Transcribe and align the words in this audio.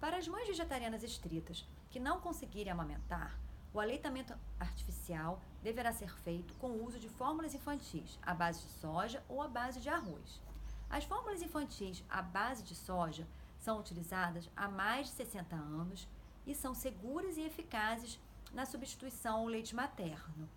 Para 0.00 0.16
as 0.16 0.26
mães 0.26 0.48
vegetarianas 0.48 1.02
estritas 1.02 1.68
que 1.90 2.00
não 2.00 2.20
conseguirem 2.20 2.72
amamentar, 2.72 3.38
o 3.72 3.78
aleitamento 3.78 4.34
artificial 4.58 5.42
deverá 5.62 5.92
ser 5.92 6.10
feito 6.20 6.54
com 6.54 6.68
o 6.68 6.86
uso 6.86 6.98
de 6.98 7.08
fórmulas 7.08 7.54
infantis 7.54 8.18
à 8.22 8.32
base 8.32 8.60
de 8.60 8.72
soja 8.80 9.22
ou 9.28 9.42
à 9.42 9.46
base 9.46 9.78
de 9.78 9.90
arroz. 9.90 10.40
As 10.88 11.04
fórmulas 11.04 11.42
infantis 11.42 12.02
à 12.08 12.22
base 12.22 12.62
de 12.62 12.74
soja 12.74 13.28
são 13.58 13.78
utilizadas 13.78 14.48
há 14.56 14.68
mais 14.68 15.08
de 15.08 15.12
60 15.12 15.54
anos 15.54 16.08
e 16.46 16.54
são 16.54 16.74
seguras 16.74 17.36
e 17.36 17.42
eficazes 17.42 18.18
na 18.54 18.64
substituição 18.64 19.40
ao 19.40 19.46
leite 19.46 19.74
materno. 19.74 20.48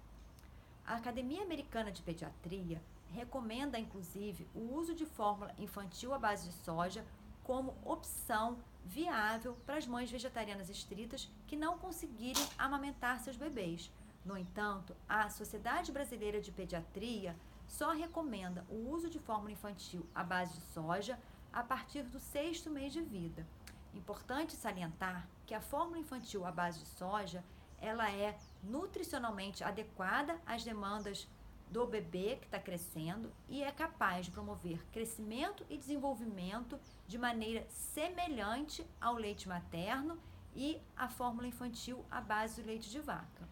A 0.88 0.96
Academia 0.96 1.44
Americana 1.44 1.92
de 1.92 2.02
Pediatria 2.02 2.82
recomenda, 3.12 3.78
inclusive, 3.78 4.48
o 4.56 4.74
uso 4.74 4.96
de 4.96 5.06
fórmula 5.06 5.54
infantil 5.60 6.14
à 6.14 6.18
base 6.18 6.48
de 6.48 6.56
soja 6.56 7.06
como 7.44 7.76
opção 7.84 8.58
viável 8.86 9.58
para 9.66 9.78
as 9.78 9.88
mães 9.88 10.12
vegetarianas 10.12 10.70
estritas 10.70 11.30
que 11.48 11.56
não 11.56 11.78
conseguirem 11.78 12.46
amamentar 12.58 13.20
seus 13.20 13.38
bebês. 13.38 13.92
No 14.26 14.38
entanto, 14.38 14.96
a 15.08 15.30
Sociedade 15.30 15.92
Brasileira 15.92 16.42
de 16.42 16.52
Pediatria 16.52 17.36
só 17.68 17.92
recomenda 17.92 18.66
o 18.70 18.90
uso 18.90 19.10
de 19.10 19.20
fórmula 19.20 19.52
infantil 19.52 20.06
à 20.14 20.24
base 20.24 20.54
de 20.54 20.62
soja 20.74 21.20
a 21.52 21.64
partir 21.64 22.04
do 22.04 22.20
sexto 22.20 22.70
mês 22.70 22.94
de 22.94 23.02
vida. 23.02 23.46
Importante 23.94 24.54
salientar 24.54 25.28
que 25.46 25.54
a 25.54 25.62
fórmula 25.62 26.00
infantil 26.00 26.46
à 26.46 26.52
base 26.52 26.80
de 26.80 26.88
soja 26.88 27.44
ela 27.80 28.10
é 28.10 28.38
nutricionalmente 28.64 29.64
adequada 29.64 30.40
às 30.46 30.64
demandas 30.64 31.28
do 31.74 31.88
bebê 31.88 32.38
que 32.40 32.46
está 32.46 32.60
crescendo 32.60 33.34
e 33.50 33.64
é 33.64 33.72
capaz 33.72 34.28
de 34.28 34.32
promover 34.32 34.86
crescimento 34.92 35.66
e 35.68 35.76
desenvolvimento 35.76 36.80
de 37.08 37.18
maneira 37.18 37.66
semelhante 37.68 38.86
ao 39.02 39.16
leite 39.16 39.50
materno 39.50 40.20
e 40.56 40.80
à 40.96 41.10
fórmula 41.10 41.48
infantil 41.48 42.06
à 42.12 42.22
base 42.22 42.62
do 42.62 42.68
leite 42.68 42.92
de 42.92 43.00
vaca. 43.00 43.50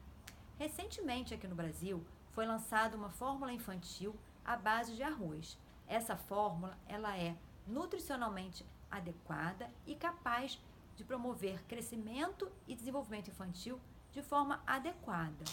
Recentemente, 0.60 1.34
aqui 1.34 1.48
no 1.48 1.56
Brasil, 1.56 2.06
foi 2.30 2.46
lançada 2.46 2.96
uma 2.96 3.10
fórmula 3.10 3.52
infantil 3.52 4.16
à 4.46 4.56
base 4.56 4.96
de 4.96 5.02
arroz. 5.02 5.58
Essa 5.88 6.16
fórmula 6.16 6.78
ela 6.88 7.18
é 7.18 7.36
nutricionalmente 7.66 8.64
adequada 8.92 9.68
e 9.88 9.96
capaz 9.96 10.62
de 10.96 11.04
promover 11.04 11.64
crescimento 11.64 12.52
e 12.68 12.76
desenvolvimento 12.76 13.30
infantil 13.30 13.82
de 14.12 14.22
forma 14.22 14.62
adequada. 14.68 15.44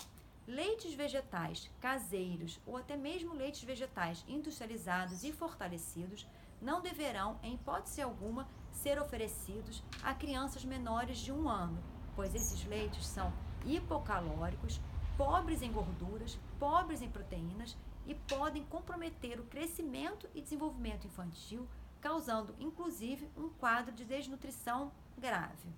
Leites 0.49 0.95
vegetais 0.95 1.71
caseiros 1.79 2.59
ou 2.65 2.79
até 2.79 2.97
mesmo 2.97 3.35
leites 3.35 3.63
vegetais 3.63 4.25
industrializados 4.27 5.23
e 5.23 5.31
fortalecidos 5.31 6.27
não 6.59 6.81
deverão, 6.81 7.39
em 7.43 7.53
hipótese 7.53 8.01
alguma, 8.01 8.49
ser 8.73 8.99
oferecidos 8.99 9.85
a 10.03 10.15
crianças 10.15 10.65
menores 10.65 11.19
de 11.19 11.31
um 11.31 11.51
ano, 11.51 11.79
pois 12.17 12.35
esses 12.35 12.65
leites 12.65 13.07
são 13.07 13.31
hipocalóricos, 13.67 14.81
pobres 15.19 15.61
em 15.61 15.71
gorduras, 15.71 16.39
pobres 16.59 17.03
em 17.03 17.11
proteínas 17.11 17.77
e 18.07 18.15
podem 18.15 18.65
comprometer 18.65 19.39
o 19.39 19.45
crescimento 19.45 20.27
e 20.35 20.41
desenvolvimento 20.41 21.07
infantil, 21.07 21.69
causando 22.01 22.55
inclusive 22.59 23.31
um 23.37 23.51
quadro 23.51 23.93
de 23.93 24.03
desnutrição 24.03 24.91
grave. 25.19 25.69